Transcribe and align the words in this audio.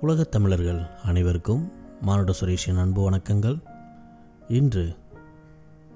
உலகத் 0.00 0.30
தமிழர்கள் 0.30 0.86
அனைவருக்கும் 1.04 1.72
மானுட 2.00 2.32
சுரேஷின் 2.40 2.78
அன்பு 2.78 3.10
வணக்கங்கள். 3.10 3.62
இன்று 4.48 4.96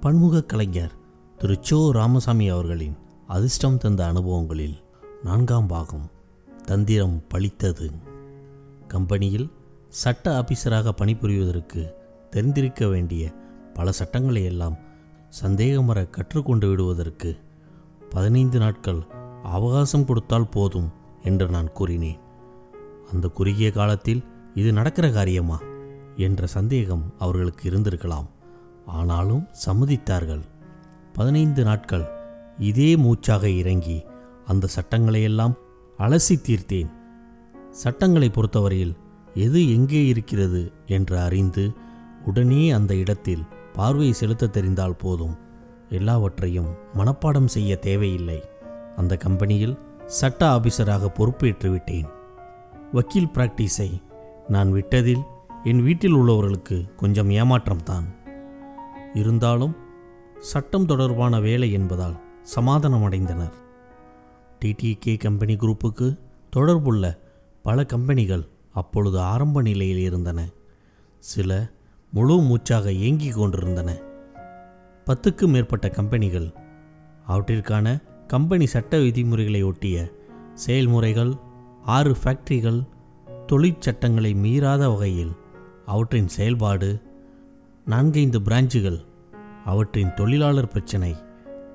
பன்முக 0.00 0.42
கலைஞர் 0.42 0.90
திரு 1.36 1.58
சோ 1.70 1.90
ராமசாமி 1.90 2.48
அவர்களின் 2.48 2.96
அதிர்ஷ்டம் 3.26 3.78
தந்த 3.78 4.12
அனுபவங்களில் 4.12 4.74
நான்காம் 5.22 5.66
பாகம் 5.66 6.10
தந்திரம் 6.66 7.22
பழித்தது. 7.34 7.90
கம்பெனியில் 8.88 9.50
சட்ட 9.88 10.40
ஆபீசராக 10.40 10.88
பணிபுரிவதற்கு 11.02 11.92
தெரிந்திருக்க 12.30 12.86
வேண்டிய 12.86 13.32
பல 13.74 13.92
சட்டங்களை 13.92 14.44
எல்லாம் 14.44 14.76
சந்தேகமற 15.42 16.10
கற்றுக்கொண்டு 16.10 16.68
விடுவதற்கு 16.68 17.36
பதினைந்து 18.10 18.58
நாட்கள் 18.58 19.02
அவகாசம் 19.42 20.04
கொடுத்தால் 20.04 20.48
போதும் 20.48 20.92
என்று 21.22 21.48
நான் 21.48 21.72
கூறினேன். 21.72 22.30
அந்த 23.12 23.28
குறுகிய 23.28 23.70
காலத்தில் 23.70 24.24
இது 24.54 24.72
நடக்கிற 24.72 25.10
காரியமா? 25.10 25.60
என்ற 26.16 26.46
சந்தேகம் 26.46 27.14
அவர்களுக்கு 27.18 27.70
இருந்திருக்கலாம். 27.70 28.26
ஆனாலும் 28.86 29.48
சம்மதித்தார்கள். 29.66 30.42
பதினைந்து 31.12 31.64
நாட்கள் 31.64 32.06
இதே 32.58 32.96
மூச்சாக 32.96 33.48
இறங்கி 33.48 34.04
அந்த 34.46 34.68
சட்டங்களையெல்லாம் 34.76 35.54
அலசி 35.98 36.34
தீர்த்தேன். 36.42 36.90
சட்டங்களை 37.70 38.30
பொறுத்தவரையில் 38.30 38.96
எது 39.34 39.72
எங்கே 39.74 40.06
இருக்கிறது 40.06 40.72
என்று 40.86 41.18
அறிந்து 41.18 41.72
உடனே 42.24 42.70
அந்த 42.70 42.94
இடத்தில் 42.94 43.44
பார்வை 43.72 44.12
செலுத்த 44.12 44.46
தெரிந்தால் 44.46 44.96
போதும். 44.96 45.36
எல்லாவற்றையும் 45.88 46.70
மனப்பாடம் 46.94 47.44
செய்ய 47.44 47.76
தேவையில்லை. 47.76 48.42
அந்த 48.96 49.16
கம்பெனியில் 49.16 49.78
சட்ட 50.06 50.46
ஆபீசராக 50.56 51.08
பொறுப்பேற்றுவிட்டேன். 51.18 52.08
வக்கீல் 52.92 53.28
பிராக்டிஸை 53.34 54.02
நான் 54.48 54.72
விட்டதில் 54.72 55.22
என் 55.64 55.82
வீட்டில் 55.82 56.14
உள்ளவர்களுக்கு 56.14 56.94
கொஞ்சம் 56.94 57.30
ஏமாற்றம்தான். 57.30 58.04
இருந்தாலும் 59.14 59.76
சட்டம் 60.38 60.86
தொடர்பான 60.86 61.40
வேலை 61.40 61.72
என்பதால் 61.72 62.20
சமாதானம் 62.42 63.02
அடைந்தனர் 63.02 63.52
டிடிகே 64.64 65.18
கம்பெனி 65.18 65.56
குரூப்புக்கு 65.56 66.18
தொடர்புள்ள 66.56 67.18
பல 67.62 67.84
கம்பெனிகள் 67.84 68.48
அப்பொழுது 68.72 69.20
ஆரம்ப 69.20 69.62
நிலையில் 69.62 69.98
இருந்தன. 69.98 70.48
சில 71.18 71.70
முழு 72.12 72.40
மூச்சாக 72.40 72.92
இயங்கிக் 72.92 73.34
கொண்டிருந்தன. 73.34 73.96
பத்துக்கும் 75.06 75.46
மேற்பட்ட 75.46 75.88
கம்பெனிகள் 75.88 76.52
அவற்றிற்கான 77.28 78.02
கம்பெனி 78.26 78.66
சட்ட 78.66 78.98
விதிமுறைகளை 78.98 79.62
ஒட்டிய 79.62 80.10
செயல்முறைகள் 80.54 81.50
ஆறு 81.82 82.16
ஃபேக்டரிகள் 82.24 82.86
தொழிற்சட்டங்களை 83.46 84.34
மீறாத 84.34 84.78
வகையில் 84.78 85.32
அவற்றின் 85.86 86.28
செயல்பாடு 86.28 87.00
நான்கைந்து 87.84 88.40
பிரான்ச்சுகள் 88.40 89.04
அவற்றின் 89.64 90.14
தொழிலாளர் 90.14 90.68
பிரச்சினை 90.68 91.16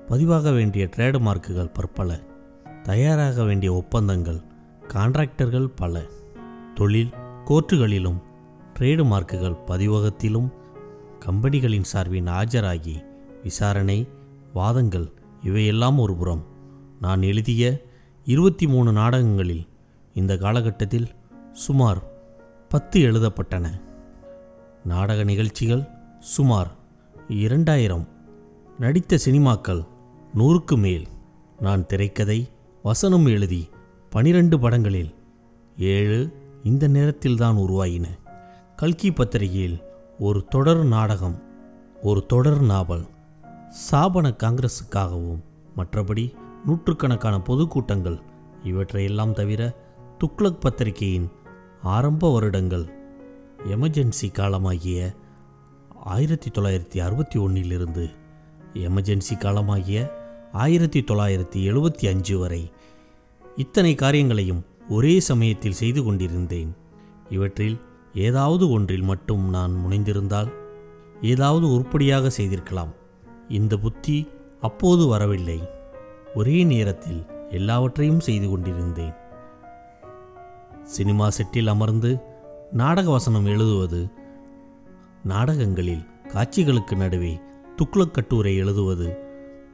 பதிவாக 0.08 0.52
வேண்டிய 0.54 0.88
ட்ரேடு 0.96 1.18
மார்க்குகள் 1.18 1.74
பற்பல 1.74 2.20
தயாராக 2.82 3.44
வேண்டிய 3.44 3.74
ஒப்பந்தங்கள் 3.74 4.40
கான்ட்ராக்டர்கள் 4.88 5.66
பல. 5.76 6.04
தொழில் 6.74 7.10
கோர்ட்டுகளிலும் 7.44 8.22
ட்ரேடு 8.78 9.04
மார்க்குகள் 9.04 9.58
பதிவகத்திலும் 9.66 10.52
கம்பெனிகளின் 11.26 11.82
சார்பின் 11.82 12.26
ஆஜராகி 12.26 13.04
விசாரணை 13.42 14.08
வாதங்கள் 14.52 15.12
இவையெல்லாம் 15.42 15.98
ஒரு 15.98 16.14
புறம். 16.14 16.44
நான் 17.00 17.22
எழுதிய 17.22 17.82
இருபத்தி 18.24 18.66
மூணு 18.66 18.92
நாடகங்களில் 18.92 19.66
இந்த 20.18 20.36
காலகட்டத்தில் 20.36 21.08
சுமார் 21.52 22.00
பத்து 22.68 23.00
எழுதப்பட்டன. 23.00 23.66
நாடக 24.84 25.24
நிகழ்ச்சிகள் 25.24 25.82
சுமார் 26.20 26.70
இரண்டாயிரம். 27.28 28.08
நடித்த 28.78 29.18
சினிமாக்கள் 29.26 29.82
நூறுக்கு 30.34 30.76
மேல். 30.76 31.06
நான் 31.60 31.86
திரைக்கதை 31.86 32.48
வசனம் 32.82 33.26
எழுதி 33.26 33.68
பனிரெண்டு 34.10 34.58
படங்களில் 34.58 35.14
ஏழு 35.76 36.20
இந்த 36.62 36.88
நேரத்தில்தான் 36.88 37.56
உருவாயின. 37.56 38.06
கல்கி 38.76 39.10
பத்திரிகையில் 39.12 39.82
ஒரு 40.18 40.44
தொடர் 40.44 40.84
நாடகம் 40.84 41.42
ஒரு 42.02 42.26
தொடர் 42.26 42.62
நாவல் 42.62 43.06
சாபன 43.90 44.28
காங்கிரஸுக்காகவும் 44.42 45.42
மற்றபடி 45.76 46.24
நூற்றுக்கணக்கான 46.66 47.36
பொதுக்கூட்டங்கள் 47.46 48.18
இவற்றையெல்லாம் 48.62 49.32
தவிர 49.32 49.60
துக்ளக் 50.24 50.60
பத்திரிகையின் 50.60 51.30
ஆரம்ப 51.82 52.32
வருடங்கள் 52.32 52.84
எமர்ஜென்சி 53.68 54.32
காலமாகிய 54.32 55.14
ஆயிரத்தி 55.94 56.50
தொள்ளாயிரத்தி 56.50 56.98
அறுபத்தி 56.98 57.38
ஒன்றிலிருந்து 57.38 58.08
எமர்ஜென்சி 58.74 59.34
காலமாகிய 59.34 60.10
ஆயிரத்தி 60.52 61.00
தொள்ளாயிரத்தி 61.00 61.60
எழுபத்தி 61.72 62.08
அஞ்சு 62.08 62.38
வரை 62.38 62.70
இத்தனை 63.56 63.94
காரியங்களையும் 63.94 64.64
ஒரே 64.88 65.20
சமயத்தில் 65.20 65.72
செய்து 65.72 66.02
கொண்டிருந்தேன். 66.02 66.74
இவற்றில் 67.30 67.80
ஏதாவது 68.14 68.70
ஒன்றில் 68.70 69.02
மட்டும் 69.02 69.48
நான் 69.48 69.82
முனைந்திருந்தால் 69.86 70.52
ஏதாவது 71.22 71.72
உருப்படியாக 71.72 72.30
செய்திருக்கலாம். 72.30 72.92
இந்த 73.48 73.76
புத்தி 73.76 74.28
அப்போது 74.60 75.06
வரவில்லை. 75.06 75.68
ஒரே 76.34 76.64
நேரத்தில் 76.64 77.26
எல்லாவற்றையும் 77.50 78.20
செய்து 78.20 78.48
கொண்டிருந்தேன். 78.48 79.14
சினிமா 80.88 81.28
செட்டில் 81.28 81.66
அமர்ந்து 81.66 82.20
நாடக 82.72 83.10
வசனம் 83.10 83.46
எழுதுவது. 83.46 84.08
நாடகங்களில் 85.24 86.06
காட்சிகளுக்கு 86.28 86.96
நடுவே 86.96 87.40
துக்ளக் 87.76 88.10
கட்டுரை 88.10 88.56
எழுதுவது. 88.56 89.16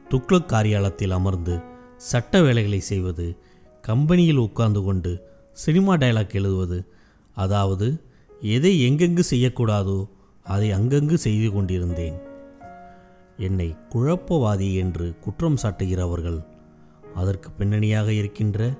துக்ளக் 0.09 0.51
காரியாலயத்தில் 0.51 1.09
அமர்ந்து 1.09 1.61
சட்ட 1.97 2.41
வேலைகளை 2.41 2.79
செய்வது. 2.79 3.37
கம்பெனியில் 3.81 4.35
உட்கார்ந்து 4.35 4.83
கொண்டு 4.83 5.21
சினிமா 5.51 5.95
டயலாக் 5.95 6.33
எழுதுவது. 6.33 6.85
அதாவது 7.33 8.01
எதை 8.41 8.91
எங்கெங்கு 8.91 9.23
செய்யக்கூடாதோ 9.29 10.09
அதை 10.43 10.71
அங்கங்கு 10.71 11.13
செய்து 11.13 11.51
கொண்டிருந்தேன். 11.51 12.19
என்னை 13.37 13.75
குழப்பவாதி 13.89 14.75
என்று 14.75 15.15
குற்றம் 15.19 15.57
சாட்டுகிறவர்கள். 15.63 16.45
அதற்கு 17.15 17.51
பின்னணியாக 17.51 18.13
இருக்கின்ற 18.13 18.73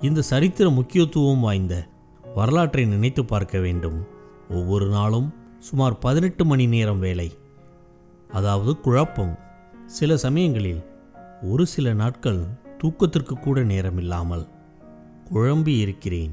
இந்த 0.00 0.22
சரித்திர 0.22 0.70
முக்கியத்துவம் 0.70 1.40
வாய்ந்த 1.40 1.88
வரலாற்றை 2.34 2.84
நினைத்து 2.84 3.24
பார்க்க 3.24 3.58
வேண்டும். 3.58 4.06
ஒவ்வொரு 4.50 4.86
நாளும் 4.86 5.34
சுமார் 5.58 5.98
பதினெட்டு 5.98 6.44
மணி 6.44 6.66
நேரம் 6.66 6.98
வேலை. 6.98 7.32
அதாவது 8.32 8.80
குழப்பம். 8.80 9.38
சில 9.86 10.16
சமயங்களில் 10.16 10.84
ஒரு 11.42 11.66
சில 11.66 11.92
நாட்கள் 11.92 12.46
தூக்கத்திற்கு 12.78 13.34
கூட 13.34 13.60
நேரமில்லாமல் 13.60 14.48
குழம்பி 15.32 15.78
இருக்கிறேன். 15.78 16.32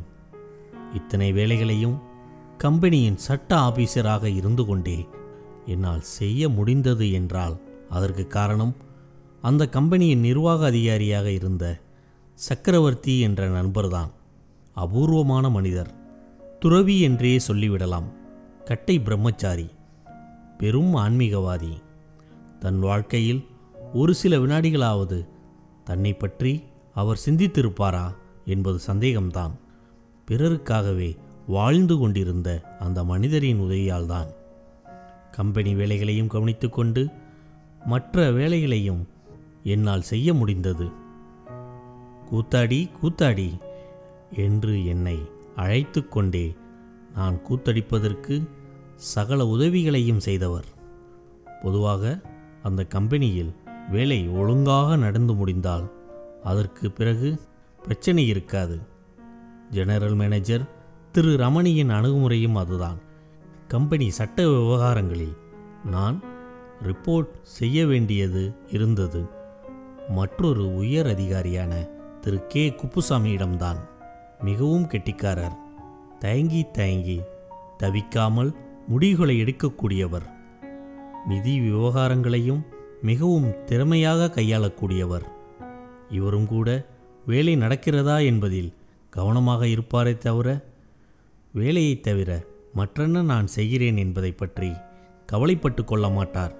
இத்தனை 0.93 1.31
வேலைகளையும் 1.31 2.01
கம்பெனியின் 2.57 3.17
சட்ட 3.17 3.57
ஆபீசராக 3.57 4.23
இருந்து 4.23 4.65
கொண்டே 4.65 5.07
என்னால் 5.65 6.01
செய்ய 6.01 6.49
முடிந்தது 6.49 7.11
என்றால் 7.11 7.61
அதற்கு 7.89 8.27
காரணம் 8.27 8.75
அந்த 9.41 9.69
கம்பெனியின் 9.69 10.19
நிர்வாக 10.19 10.65
அதிகாரியாக 10.65 11.31
இருந்த 11.31 11.81
சக்கரவர்த்தி 12.43 13.19
என்ற 13.19 13.47
நண்பர்தான். 13.47 14.11
அபூர்வமான 14.73 15.49
மனிதர். 15.49 15.93
துறவி 16.59 16.99
என்றே 16.99 17.39
சொல்லிவிடலாம். 17.47 18.03
கட்டை 18.65 18.99
பிரம்மச்சாரி. 18.99 19.69
பெரும் 20.57 20.95
ஆன்மீகவாதி. 20.95 21.73
தன் 22.59 22.79
வாழ்க்கையில் 22.79 23.45
ஒரு 23.93 24.13
சில 24.13 24.37
வினாடிகளாவது 24.37 25.27
தன்னை 25.83 26.13
பற்றி 26.13 26.63
அவர் 26.93 27.19
சிந்தித்திருப்பாரா 27.25 28.15
என்பது 28.45 28.79
சந்தேகம்தான். 28.87 29.51
பிறருக்காகவே 30.31 31.17
வாழ்ந்து 31.47 31.97
கொண்டிருந்த 31.97 32.75
அந்த 32.79 33.03
மனிதரின் 33.03 33.59
உதவியால்தான். 33.59 34.27
கம்பெனி 35.31 35.75
வேலைகளையும் 35.75 36.27
கவனித்துக்கொண்டு 36.27 37.07
மற்ற 37.85 38.31
வேலைகளையும் 38.31 39.07
என்னால் 39.63 40.01
செய்ய 40.01 40.33
முடிந்தது. 40.33 41.01
கூத்தாடி 42.31 42.91
கூத்தாடி 43.01 43.49
என்று 44.35 44.85
என்னை 44.85 45.17
அழைத்து 45.55 46.07
கொண்டே 46.07 46.55
நான் 47.15 47.39
கூத்தடிப்பதற்கு 47.49 48.47
சகல 48.95 49.45
உதவிகளையும் 49.45 50.19
செய்தவர். 50.19 50.65
பொதுவாக 51.61 52.19
அந்த 52.63 52.85
கம்பெனியில் 52.85 53.53
வேலை 53.91 54.29
ஒழுங்காக 54.29 54.95
நடந்து 54.95 55.33
முடிந்தால் 55.33 55.91
அதற்கு 56.43 56.91
பிறகு 56.91 57.41
பிரச்சனை 57.83 58.27
இருக்காது. 58.27 58.79
ஜெனரல் 59.69 60.13
மேனேஜர் 60.13 60.61
திரு 61.11 61.31
ரமணியின் 61.31 61.89
அணுகுமுறையும் 61.89 62.53
அதுதான். 62.53 62.99
கம்பெனி 63.67 64.09
சட்ட 64.09 64.47
விவகாரங்களில் 64.47 65.37
நான் 65.85 66.23
ரிப்போர்ட் 66.83 67.29
செய்ய 67.41 67.85
வேண்டியது 67.85 68.55
இருந்தது. 68.69 69.25
மற்றொரு 70.09 70.75
உயர் 70.75 71.07
அதிகாரியான 71.07 71.73
திரு 72.23 72.47
கே 72.47 72.69
குப்புசாமியிடம்தான். 72.69 73.77
மிகவும் 74.39 74.87
கெட்டிக்காரர். 74.87 75.55
தயங்கி 76.19 76.65
தயங்கி 76.71 77.21
தவிக்காமல் 77.79 78.53
முடிவுகளை 78.87 79.41
எடுக்கக்கூடியவர். 79.41 80.21
நிதி 81.27 81.59
விவகாரங்களையும் 81.59 82.65
மிகவும் 83.01 83.65
திறமையாக 83.65 84.31
கையாளக்கூடியவர். 84.35 85.21
இவரும் 86.09 86.47
கூட 86.47 86.85
வேலை 87.25 87.57
நடக்கிறதா 87.57 88.25
என்பதில் 88.25 88.73
கவனமாக 89.09 89.65
இருப்பாரே 89.65 90.17
தவிர 90.17 90.65
வேலையைத் 91.53 92.03
தவிர 92.03 92.43
மற்றென்ன 92.75 93.21
நான் 93.21 93.47
செய்கிறேன் 93.47 93.97
என்பதை 93.97 94.31
பற்றி 94.31 94.73
கவலைப்பட்டு 95.25 95.85
கொள்ள 95.85 96.09
மாட்டார். 96.09 96.55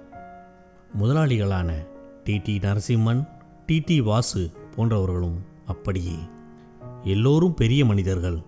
முதலாளிகளான 1.00 1.86
டிடி 2.24 2.58
நரசிம்மன் 2.58 3.28
டிடி 3.66 4.02
வாசு 4.02 4.50
போன்றவர்களும் 4.76 5.52
அப்படியே. 5.66 6.18
எல்லோரும் 7.02 7.54
பெரிய 7.54 7.84
மனிதர்கள். 7.84 8.42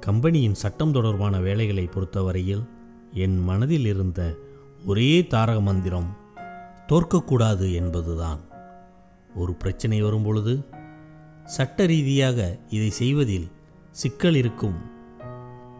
கம்பெனியின் 0.00 0.54
சட்டம் 0.54 0.92
தொடர்பான 0.92 1.40
வேலைகளை 1.40 1.84
பொறுத்தவரையில் 1.84 2.68
என் 3.12 3.38
மனதில் 3.38 3.86
இருந்த 3.86 4.36
ஒரே 4.84 5.26
தாரக 5.26 5.60
மந்திரம் 5.60 6.16
தோற்கக்கூடாது 6.86 7.74
என்பதுதான். 7.74 8.40
ஒரு 9.34 9.54
பிரச்சனை 9.54 10.02
வரும்பொழுது 10.02 10.64
சட்ட 11.44 11.86
ரீதியாக 11.86 12.58
இதை 12.68 12.90
செய்வதில் 12.90 13.50
சிக்கல் 13.90 14.34
இருக்கும் 14.34 14.78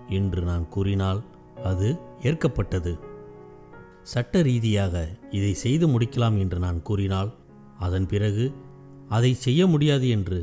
என்று 0.08 0.42
நான் 0.42 0.69
கூறினால் 0.69 1.22
அது 1.64 1.98
ஏற்கப்பட்டது. 2.22 2.98
சட்ட 4.02 4.42
ரீதியாக 4.42 5.08
இதை 5.31 5.54
செய்து 5.54 5.87
முடிக்கலாம் 5.88 6.38
என்று 6.38 6.58
நான் 6.58 6.82
கூறினால் 6.82 7.34
அதன் 7.78 8.06
பிறகு 8.06 8.54
அதை 9.11 9.35
செய்ய 9.35 9.67
முடியாது 9.67 10.09
என்று 10.09 10.39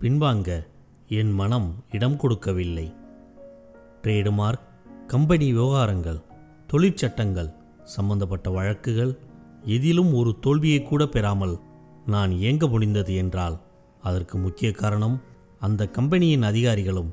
பின்வாங்க 0.00 0.66
என் 1.08 1.32
மனம் 1.32 1.68
இடம் 1.90 2.16
கொடுக்கவில்லை. 2.16 2.86
ட்ரேடுமார்க் 4.02 4.66
கம்பெனி 5.06 5.46
விவகாரங்கள் 5.52 6.20
தொழிற்சட்டங்கள் 6.72 7.50
சம்பந்தப்பட்ட 7.84 8.50
வழக்குகள் 8.50 9.12
எதிலும் 9.64 10.14
ஒரு 10.14 10.30
தோல்வியை 10.40 10.82
கூட 10.82 11.06
பெறாமல் 11.06 11.54
நான் 12.06 12.32
இயங்க 12.32 12.66
முடிந்தது 12.66 13.14
என்றால் 13.14 13.56
அதற்கு 14.02 14.38
முக்கிய 14.38 14.72
காரணம் 14.72 15.16
அந்த 15.60 15.88
கம்பெனியின் 15.88 16.42
அதிகாரிகளும் 16.42 17.10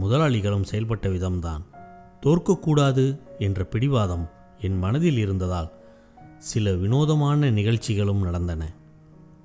முதலாளிகளும் 0.00 0.68
செயல்பட்ட 0.70 1.06
விதம்தான். 1.16 1.62
தோற்கக்கூடாது 2.20 3.04
என்ற 3.38 3.64
பிடிவாதம் 3.64 4.24
என் 4.58 4.78
மனதில் 4.78 5.16
இருந்ததால் 5.16 5.70
சில 6.38 6.72
வினோதமான 6.72 7.50
நிகழ்ச்சிகளும் 7.50 8.22
நடந்தன. 8.22 8.62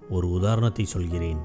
ஒரு 0.09 0.29
உதாரணத்தை 0.29 0.85
சொல்கிறேன். 0.85 1.39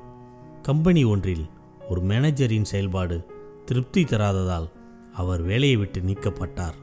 கம்பெனி 0.62 1.04
ஒன்றில் 1.04 1.48
ஒரு 1.88 2.00
மேனேஜரின் 2.00 2.62
செயல்பாடு 2.62 3.26
திருப்தி 3.64 4.04
தராததால் 4.04 4.70
அவர் 5.12 5.42
வேலையை 5.42 5.76
விட்டு 5.76 6.00
நீக்கப்பட்டார். 6.00 6.74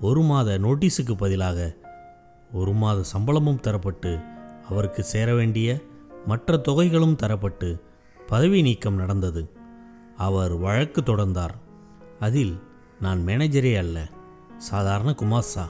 ஒரு 0.00 0.22
மாத 0.22 0.58
நோட்டீஸுக்கு 0.58 1.14
பதிலாக 1.16 1.76
ஒரு 2.52 2.72
மாத 2.72 3.02
சம்பளமும் 3.02 3.60
தரப்பட்டு 3.60 4.20
அவருக்கு 4.68 5.02
சேர 5.02 5.34
வேண்டிய 5.34 5.80
மற்ற 6.26 6.56
தொகைகளும் 6.56 7.16
தரப்பட்டு 7.16 7.80
பதவி 8.26 8.62
நீக்கம் 8.62 8.94
நடந்தது. 8.94 9.50
அவர் 10.16 10.54
வழக்கு 10.54 11.00
தொடர்ந்தார். 11.00 11.54
அதில் 12.20 12.62
நான் 13.00 13.26
மேனேஜரே 13.26 13.78
அல்ல 13.78 14.08
சாதாரண 14.56 15.10
குமாசா 15.10 15.64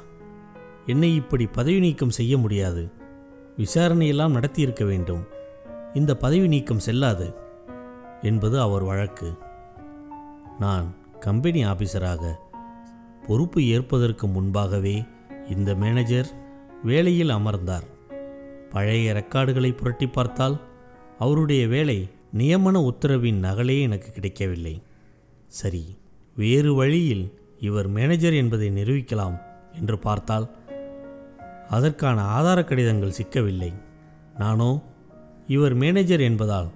என்னை 0.87 1.15
இப்படி 1.15 1.47
பதவி 1.47 1.79
நீக்கம் 1.79 2.11
செய்ய 2.11 2.39
முடியாது. 2.39 2.93
விசாரணையெல்லாம் 3.59 4.37
நடத்தியிருக்க 4.37 4.85
வேண்டும். 4.87 5.23
இந்த 5.95 6.17
பதவி 6.17 6.49
நீக்கம் 6.49 6.85
செல்லாது 6.87 7.35
என்பது 8.23 8.61
அவர் 8.61 8.83
வழக்கு. 8.83 9.29
நான் 10.59 10.87
கம்பெனி 11.21 11.65
ஆபீசராக 11.65 12.23
பொறுப்பு 13.27 13.61
ஏற்பதற்கு 13.67 14.27
முன்பாகவே 14.27 14.97
இந்த 15.49 15.75
மேனேஜர் 15.75 16.29
வேலையில் 16.83 17.31
அமர்ந்தார். 17.31 17.87
பழைய 18.71 19.13
ரெக்கார்டுகளை 19.13 19.71
புரட்டி 19.77 20.07
பார்த்தால் 20.07 20.57
அவருடைய 21.19 21.67
வேலை 21.67 21.99
நியமன 22.39 22.77
உத்தரவின் 22.91 23.39
நகலே 23.39 23.81
எனக்கு 23.81 24.11
கிடைக்கவில்லை. 24.13 24.83
சரி 25.47 25.85
வேறு 26.37 26.75
வழியில் 26.75 27.27
இவர் 27.61 27.89
மேனேஜர் 27.89 28.33
என்பதை 28.33 28.69
நிரூபிக்கலாம் 28.71 29.37
என்று 29.73 29.99
பார்த்தால் 29.99 30.47
அதற்கான 31.71 32.23
ஆதார 32.23 32.65
கடிதங்கள் 32.65 33.17
சிக்கவில்லை. 33.23 33.73
நானோ 34.39 34.83
இவர் 35.47 35.75
மேனேஜர் 35.75 36.21
என்பதால் 36.21 36.69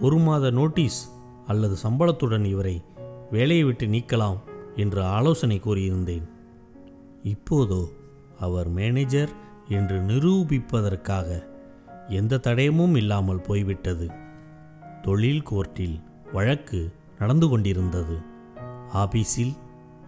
ஒரு 0.00 0.18
மாத 0.18 0.50
நோட்டீஸ் 0.50 1.10
அல்லது 1.46 1.76
சம்பளத்துடன் 1.82 2.44
இவரை 2.44 2.82
வேலையை 3.30 3.64
விட்டு 3.64 3.86
நீக்கலாம் 3.86 4.38
என்று 4.76 5.02
ஆலோசனை 5.02 5.60
கூறியிருந்தேன். 5.64 6.26
இப்போதோ 7.22 7.88
அவர் 8.38 8.68
மேனேஜர் 8.68 9.28
என்று 9.68 10.00
நிரூபிப்பதற்காக 10.00 11.28
எந்த 12.08 12.36
தடயமும் 12.36 12.96
இல்லாமல் 12.96 13.40
போய்விட்டது. 13.40 14.10
தொழில் 15.02 15.42
கோர்ட்டில் 15.50 16.02
வழக்கு 16.32 16.92
நடந்து 17.18 17.48
கொண்டிருந்தது. 17.48 18.16
ஆபீஸில் 18.94 19.54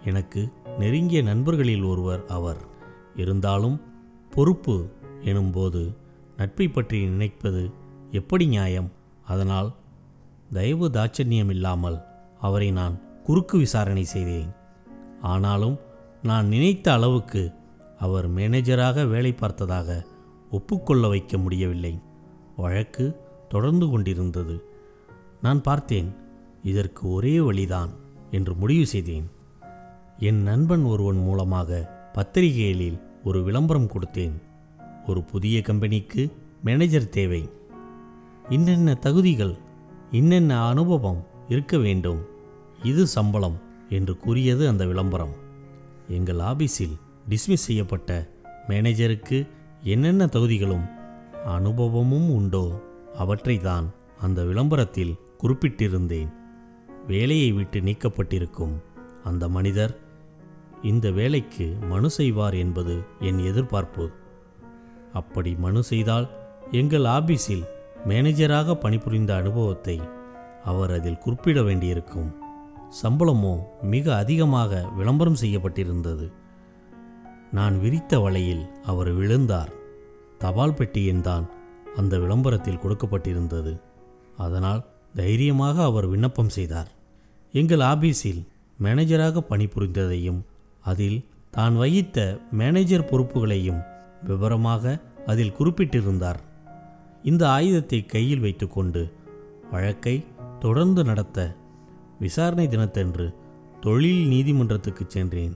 எனக்கு 0.04 0.48
நெருங்கிய 0.78 1.22
நண்பர்களில் 1.22 1.82
ஒருவர் 1.82 2.26
அவர் 2.26 2.60
இருந்தாலும் 3.14 3.80
பொறுப்பு 4.36 4.90
எனும்போது 5.24 5.96
நட்பை 6.36 6.68
பற்றி 6.68 7.06
நினைப்பது 7.06 7.70
எப்படி 8.10 8.46
நியாயம்? 8.46 8.92
அதனால் 9.24 9.74
தயவு 10.52 10.88
தாட்சண்யம் 10.88 11.48
இல்லாமல் 11.48 12.02
அவரை 12.40 12.70
நான் 12.70 13.00
குறுக்கு 13.24 13.58
விசாரணை 13.58 14.04
செய்தேன். 14.04 14.50
ஆனாலும் 15.20 15.78
நான் 16.22 16.46
நினைத்த 16.46 16.92
அளவுக்கு 16.92 17.52
அவர் 17.98 18.34
மேனேஜராக 18.34 19.08
வேலை 19.08 19.32
பார்த்ததாக 19.32 20.06
ஒப்புக்கொள்ள 20.50 21.08
வைக்க 21.08 21.38
முடியவில்லை. 21.38 22.00
வழக்கு 22.56 23.20
தொடர்ந்து 23.48 23.88
கொண்டிருந்தது. 23.88 24.64
நான் 25.42 25.60
பார்த்தேன் 25.60 26.14
இதற்கு 26.62 27.10
ஒரே 27.10 27.40
வழிதான் 27.40 27.90
என்று 28.30 28.54
முடிவு 28.54 28.86
செய்தேன். 28.86 29.30
என் 30.18 30.42
நண்பன் 30.42 30.82
ஒருவன் 30.82 31.16
மூலமாக 31.16 31.94
பத்திரிகைகளில் 32.12 33.00
ஒரு 33.26 33.42
விளம்பரம் 33.42 33.90
கொடுத்தேன். 33.90 34.34
ஒரு 35.06 35.22
புதிய 35.22 35.60
கம்பெனிக்கு 35.60 36.32
மேனேஜர் 36.64 37.08
தேவை. 37.08 37.48
இன்னென்ன 38.50 38.94
தகுதிகள் 38.98 39.54
இன்னென்ன 40.10 40.68
அனுபவம் 40.68 41.24
இருக்க 41.48 41.78
வேண்டும்? 41.78 42.20
இது 42.82 43.06
சம்பளம் 43.06 43.56
என்று 43.88 44.16
கூறியது 44.16 44.68
அந்த 44.68 44.86
விளம்பரம். 44.86 45.34
எங்கள் 46.08 46.36
ஆபீஸில் 46.36 46.96
டிஸ்மிஸ் 47.28 47.66
செய்யப்பட்ட 47.68 48.28
மேனேஜருக்கு 48.68 49.48
என்னென்ன 49.82 50.24
தகுதிகளும் 50.24 50.86
அனுபவமும் 51.46 52.30
உண்டோ? 52.30 52.64
அவற்றை 53.16 53.58
தான் 53.58 53.88
அந்த 54.20 54.44
விளம்பரத்தில் 54.44 55.18
குறிப்பிட்டிருந்தேன். 55.42 56.32
வேலையை 57.06 57.52
விட்டு 57.52 57.80
நீக்கப்பட்டிருக்கும் 57.80 58.76
அந்த 59.24 59.48
மனிதர் 59.48 59.98
இந்த 60.82 61.10
வேலைக்கு 61.10 61.76
மனு 61.88 62.10
செய்வார் 62.10 62.54
என்பது 62.54 63.02
என் 63.20 63.38
எதிர்பார்ப்பு. 63.38 64.10
அப்படி 65.12 65.54
மனு 65.54 65.82
செய்தால் 65.82 66.28
எங்கள் 66.70 67.04
ஆபீஸில் 67.04 67.64
மேனேஜராக 68.06 68.74
பணிபுரிந்த 68.74 69.34
அனுபவத்தை 69.34 70.00
அவர் 70.64 70.90
அதில் 70.90 71.18
குறிப்பிட 71.18 71.62
வேண்டியிருக்கும். 71.62 72.34
சம்பளமோ 73.02 73.60
மிக 73.80 74.16
அதிகமாக 74.16 74.84
விளம்பரம் 74.96 75.34
செய்யப்பட்டிருந்தது. 75.34 76.32
நான் 77.50 77.80
விரித்த 77.80 78.20
வலையில் 78.20 78.64
அவர் 78.84 79.12
விழுந்தார். 79.12 79.72
தபால் 80.38 80.74
பெட்டியின் 80.74 81.20
தான் 81.20 81.46
அந்த 81.96 82.18
விளம்பரத்தில் 82.18 82.82
கொடுக்கப்பட்டிருந்தது. 82.84 83.80
அதனால் 84.36 84.86
தைரியமாக 85.14 85.84
அவர் 85.84 86.06
விண்ணப்பம் 86.06 86.48
செய்தார். 86.48 86.88
எங்கள் 87.52 87.80
ஆபீஸில் 87.80 88.42
மேனேஜராக 88.82 89.42
பணிபுரிந்ததையும் 89.50 90.44
அதில் 90.86 91.18
தான் 91.50 91.76
வகித்த 91.76 92.18
மேனேஜர் 92.50 93.08
பொறுப்புகளையும் 93.10 93.80
விவரமாக 94.22 94.94
அதில் 95.26 95.56
குறிப்பிட்டிருந்தார். 95.58 96.40
இந்த 97.22 97.42
ஆயுதத்தை 97.48 97.98
கையில் 98.06 98.40
வைத்துக்கொண்டு 98.40 99.02
வழக்கை 99.70 100.16
தொடர்ந்து 100.60 101.02
நடத்த 101.04 101.38
விசாரணை 102.18 102.66
தினத்தன்று 102.68 103.26
தொழில் 103.80 104.22
நீதிமன்றத்துக்கு 104.26 105.04
சென்றேன். 105.08 105.54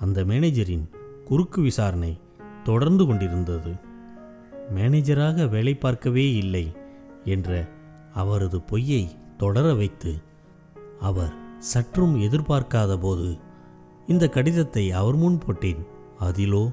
அந்த 0.00 0.18
மேனேஜரின் 0.24 0.86
குறுக்கு 1.24 1.60
விசாரணை 1.62 2.12
தொடர்ந்து 2.64 3.04
கொண்டிருந்தது. 3.06 3.72
மேனேஜராக 4.74 5.46
வேலை 5.48 5.74
பார்க்கவே 5.74 6.26
இல்லை 6.34 6.64
என்ற 7.24 7.50
அவரது 8.14 8.58
பொய்யை 8.60 9.04
தொடர 9.36 9.66
வைத்து 9.74 10.12
அவர் 11.00 11.34
சற்றும் 11.72 12.14
எதிர்பார்க்காத 12.20 12.92
போது 12.98 13.28
இந்த 14.08 14.28
கடிதத்தை 14.28 14.92
அவர் 14.92 15.16
முன் 15.16 15.38
போட்டேன். 15.38 15.86
அதிலோ 16.20 16.72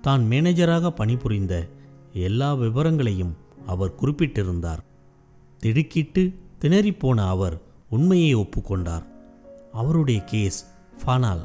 தான் 0.00 0.22
மேனேஜராக 0.30 0.90
பணிபுரிந்த 0.90 1.68
எல்லா 2.12 2.54
விவரங்களையும் 2.54 3.36
அவர் 3.66 3.94
குறிப்பிட்டிருந்தார். 3.94 4.84
திடுக்கிட்டு 5.58 6.32
திணறிப்போன 6.60 7.28
அவர் 7.28 7.60
உண்மையை 7.90 8.34
ஒப்புக்கொண்டார். 8.34 9.04
அவருடைய 9.72 10.20
கேஸ் 10.24 10.66
ஃபானால். 11.00 11.44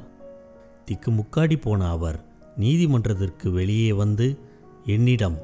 திக்குமுக்காடி 0.86 1.62
போன 1.62 1.90
அவர் 1.90 2.24
நீதிமன்றத்திற்கு 2.58 3.52
வெளியே 3.52 3.92
வந்து 3.94 4.38
என்னிடம் 4.86 5.38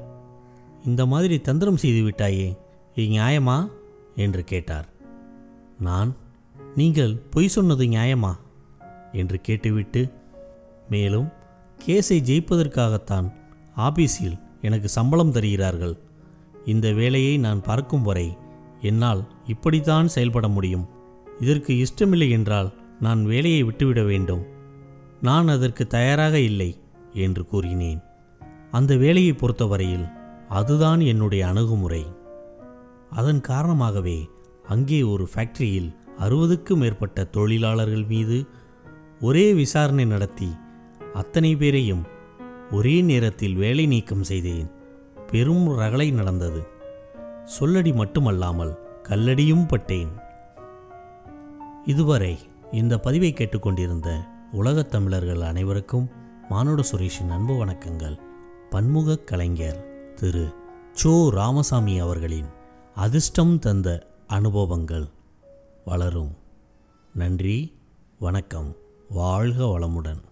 இந்த 0.84 1.06
மாதிரி 1.06 1.40
தந்திரம் 1.40 1.76
செய்துவிட்டாயே 1.76 2.56
இது 2.94 3.14
நியாயமா? 3.14 3.70
என்று 4.16 4.44
கேட்டார். 4.44 4.88
நான்? 5.80 6.14
நீங்கள் 6.76 7.16
பொய் 7.30 7.48
சொன்னது 7.48 7.84
நியாயமா? 7.84 8.36
என்று 9.12 9.40
கேட்டுவிட்டு 9.40 10.12
மேலும் 10.88 11.28
கேஸை 11.86 12.18
ஜெயிப்பதற்காகத்தான் 12.28 13.28
ஆபீஸில் 13.76 14.38
எனக்கு 14.60 14.88
சம்பளம் 14.88 15.32
தருகிறார்கள். 15.32 15.94
இந்த 16.64 16.92
வேலையை 16.92 17.38
நான் 17.38 17.62
பார்க்கும் 17.62 18.02
வரை 18.02 18.36
என்னால் 18.80 19.22
இப்படித்தான் 19.46 20.08
செயல்பட 20.08 20.48
முடியும். 20.48 20.88
இதற்கு 21.40 21.76
இஷ்டமில்லை 21.76 22.30
என்றால் 22.30 22.72
நான் 23.00 23.24
வேலையை 23.24 23.62
விட்டுவிட 23.62 24.02
வேண்டும். 24.02 24.42
நான் 25.22 25.48
அதற்கு 25.48 25.86
தயாராக 25.86 26.38
இல்லை 26.38 26.70
என்று 27.12 27.46
கூறினேன். 27.46 28.00
அந்த 28.70 28.96
வேலையை 28.96 29.32
பொறுத்தவரையில் 29.32 30.06
அதுதான் 30.48 31.00
என்னுடைய 31.00 31.46
அணுகுமுறை. 31.46 32.04
அதன் 33.10 33.40
காரணமாகவே 33.40 34.18
அங்கே 34.68 35.02
ஒரு 35.02 35.28
ஃபேக்டரியில் 35.34 35.90
அறுபதுக்கும் 36.20 36.82
மேற்பட்ட 36.82 37.24
தொழிலாளர்கள் 37.24 38.04
மீது 38.04 38.46
ஒரே 39.22 39.54
விசாரணை 39.54 40.04
நடத்தி 40.04 40.56
அத்தனை 41.12 41.56
பேரையும் 41.56 42.06
ஒரே 42.70 43.00
நேரத்தில் 43.00 43.54
வேலை 43.54 43.86
நீக்கம் 43.86 44.22
செய்தேன். 44.22 44.70
பெரும் 45.30 45.76
ரகளை 45.76 46.10
நடந்தது. 46.10 46.66
சொல்லடி 47.60 47.94
மட்டுமல்லாமல் 47.94 48.78
கல்லடியும் 49.02 49.68
பட்டேன். 49.68 50.08
இதுவரை 51.84 52.38
இந்த 52.70 52.98
பதிவை 52.98 53.32
கேட்டுக்கொண்டிருந்த 53.32 54.24
உலகத் 54.52 54.90
தமிழர்கள் 54.90 55.40
அனைவருக்கும் 55.40 56.10
மானுட 56.48 56.82
சுரேஷின் 56.92 57.28
அன்பு 57.28 57.66
வணக்கங்கள். 57.66 58.18
பன்முக 58.70 59.18
கலைஞர் 59.18 60.12
திரு. 60.14 60.54
சோ. 61.02 61.28
ராமசாமி 61.28 61.98
அவர்களின் 61.98 62.48
அதிர்ஷ்டம் 62.94 63.58
தந்த 63.58 64.06
அனுபவங்கள் 64.26 65.06
வளரும். 65.84 66.36
நன்றி 67.14 67.78
வணக்கம். 68.18 68.80
வாழ்க 69.12 69.64
வளமுடன். 69.64 70.22